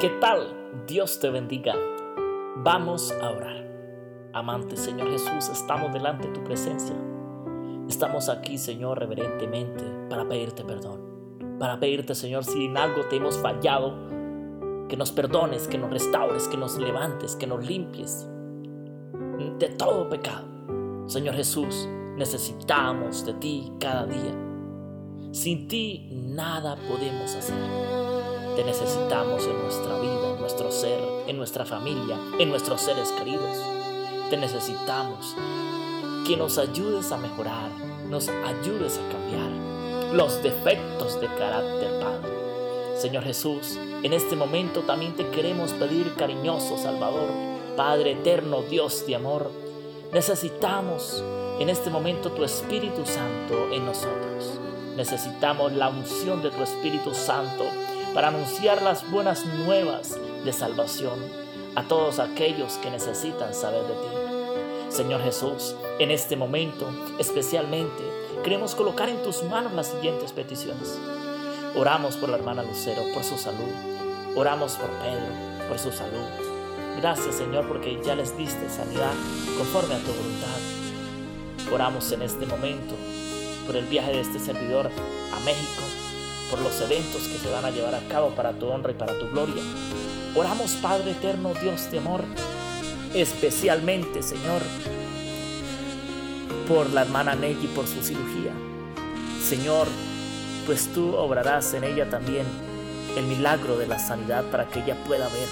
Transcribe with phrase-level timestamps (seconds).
[0.00, 0.84] ¿Qué tal?
[0.86, 1.74] Dios te bendiga.
[2.56, 3.64] Vamos a orar.
[4.32, 6.94] Amante Señor Jesús, estamos delante de tu presencia.
[7.88, 11.58] Estamos aquí, Señor, reverentemente para pedirte perdón.
[11.58, 13.94] Para pedirte, Señor, si en algo te hemos fallado,
[14.88, 18.28] que nos perdones, que nos restaures, que nos levantes, que nos limpies
[19.58, 20.46] de todo pecado.
[21.06, 24.34] Señor Jesús, necesitamos de ti cada día.
[25.32, 28.21] Sin ti nada podemos hacer.
[28.56, 33.56] Te necesitamos en nuestra vida, en nuestro ser, en nuestra familia, en nuestros seres queridos.
[34.28, 35.34] Te necesitamos
[36.26, 37.70] que nos ayudes a mejorar,
[38.10, 42.30] nos ayudes a cambiar los defectos de carácter, Padre.
[42.98, 47.30] Señor Jesús, en este momento también te queremos pedir, cariñoso Salvador,
[47.74, 49.50] Padre eterno, Dios de amor,
[50.12, 51.24] necesitamos
[51.58, 54.58] en este momento tu Espíritu Santo en nosotros.
[54.94, 57.64] Necesitamos la unción de tu Espíritu Santo
[58.14, 61.18] para anunciar las buenas nuevas de salvación
[61.74, 64.94] a todos aquellos que necesitan saber de ti.
[64.94, 66.86] Señor Jesús, en este momento
[67.18, 68.02] especialmente
[68.44, 70.98] queremos colocar en tus manos las siguientes peticiones.
[71.74, 73.72] Oramos por la hermana Lucero, por su salud.
[74.36, 76.26] Oramos por Pedro, por su salud.
[77.00, 79.12] Gracias Señor porque ya les diste sanidad
[79.56, 81.72] conforme a tu voluntad.
[81.72, 82.94] Oramos en este momento
[83.66, 84.90] por el viaje de este servidor
[85.34, 85.82] a México,
[86.52, 89.18] por los eventos que se van a llevar a cabo para tu honra y para
[89.18, 89.62] tu gloria.
[90.34, 92.24] Oramos, Padre eterno, Dios de amor,
[93.14, 94.60] especialmente, Señor,
[96.68, 98.52] por la hermana Nelly, por su cirugía.
[99.42, 99.86] Señor,
[100.66, 102.44] pues tú obrarás en ella también
[103.16, 105.48] el milagro de la sanidad para que ella pueda ver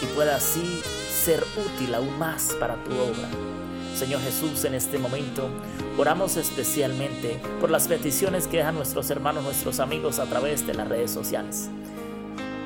[0.00, 0.80] y pueda así
[1.12, 3.28] ser útil aún más para tu obra.
[3.96, 5.48] Señor Jesús, en este momento
[5.96, 10.86] oramos especialmente por las peticiones que dejan nuestros hermanos, nuestros amigos a través de las
[10.86, 11.70] redes sociales.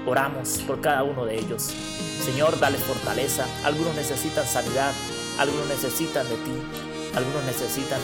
[0.06, 1.73] Oramos por cada uno de ellos.
[2.25, 3.47] Señor, dale fortaleza.
[3.64, 4.92] Algunos necesitan sanidad,
[5.39, 8.01] algunos necesitan de ti, algunos necesitan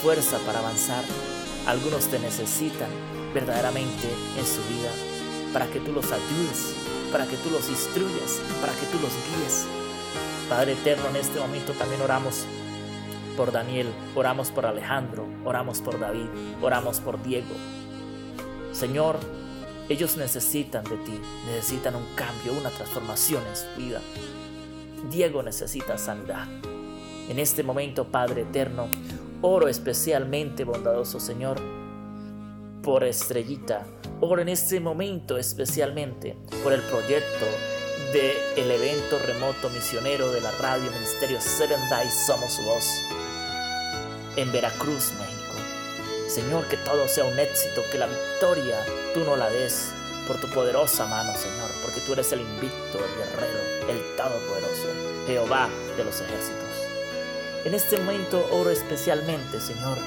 [0.00, 1.02] fuerza para avanzar,
[1.66, 2.90] algunos te necesitan
[3.34, 4.90] verdaderamente en su vida
[5.52, 6.74] para que tú los ayudes,
[7.10, 9.66] para que tú los instruyas, para que tú los guíes.
[10.48, 12.46] Padre eterno, en este momento también oramos
[13.38, 16.26] por Daniel, oramos por Alejandro, oramos por David,
[16.60, 17.54] oramos por Diego.
[18.72, 19.16] Señor,
[19.88, 24.00] ellos necesitan de ti, necesitan un cambio, una transformación en su vida.
[25.08, 26.48] Diego necesita sanidad.
[27.28, 28.88] En este momento, Padre eterno,
[29.40, 31.60] oro especialmente, bondadoso Señor,
[32.82, 33.86] por Estrellita.
[34.20, 37.46] Oro en este momento especialmente por el proyecto
[38.12, 43.04] del el evento remoto misionero de la radio Ministerio Seven Days Somos Su Voz
[44.38, 45.54] en Veracruz, México.
[46.28, 49.90] Señor, que todo sea un éxito, que la victoria tú no la des
[50.28, 54.88] por tu poderosa mano, Señor, porque tú eres el invicto, el guerrero, el todopoderoso,
[55.26, 56.68] Jehová de los ejércitos.
[57.64, 59.98] En este momento oro especialmente, Señor,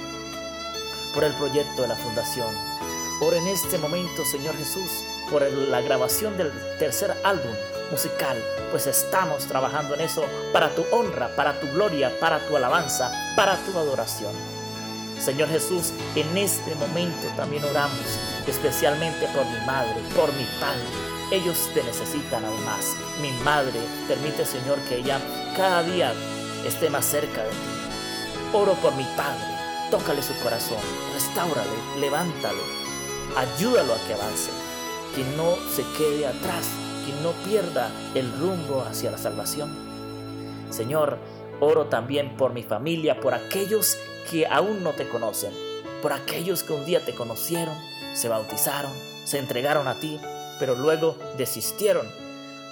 [1.13, 2.55] por el proyecto de la fundación.
[3.19, 7.53] Oro en este momento, Señor Jesús, por la grabación del tercer álbum
[7.91, 8.41] musical,
[8.71, 13.57] pues estamos trabajando en eso para tu honra, para tu gloria, para tu alabanza, para
[13.57, 14.33] tu adoración.
[15.19, 20.81] Señor Jesús, en este momento también oramos especialmente por mi madre, por mi padre.
[21.31, 22.95] Ellos te necesitan aún más.
[23.21, 25.19] Mi madre, permite Señor que ella
[25.55, 26.13] cada día
[26.65, 27.55] esté más cerca de ti.
[28.53, 29.45] Oro por mi padre,
[29.91, 30.79] tócale su corazón,
[31.13, 31.69] restáurale,
[31.99, 32.63] levántalo,
[33.37, 34.49] ayúdalo a que avance,
[35.15, 36.65] que no se quede atrás,
[37.05, 39.69] que no pierda el rumbo hacia la salvación.
[40.69, 41.17] Señor,
[41.59, 43.97] oro también por mi familia, por aquellos
[44.29, 45.51] que aún no te conocen,
[46.01, 47.75] por aquellos que un día te conocieron,
[48.13, 48.91] se bautizaron,
[49.23, 50.19] se entregaron a ti,
[50.59, 52.07] pero luego desistieron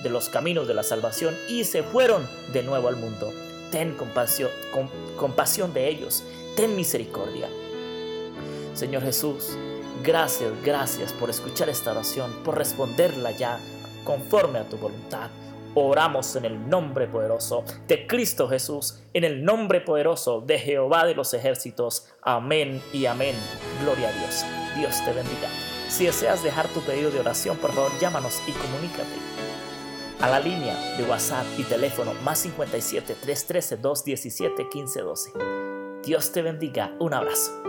[0.04, 3.32] de los caminos de la salvación y se fueron de nuevo al mundo.
[3.72, 4.50] Ten compasión,
[5.18, 6.24] compasión de ellos,
[6.56, 7.48] ten misericordia.
[8.74, 9.58] Señor Jesús,
[10.04, 13.60] gracias, gracias por escuchar esta oración, por responderla ya
[14.10, 15.30] conforme a tu voluntad.
[15.76, 21.14] Oramos en el nombre poderoso de Cristo Jesús, en el nombre poderoso de Jehová de
[21.14, 22.08] los ejércitos.
[22.24, 23.36] Amén y amén.
[23.84, 24.44] Gloria a Dios.
[24.76, 25.48] Dios te bendiga.
[25.90, 29.16] Si deseas dejar tu pedido de oración, por favor llámanos y comunícate
[30.20, 35.34] a la línea de WhatsApp y teléfono más 57 313 217 1512.
[36.04, 36.96] Dios te bendiga.
[37.00, 37.69] Un abrazo.